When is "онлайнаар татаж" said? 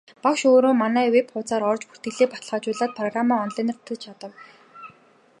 3.45-4.03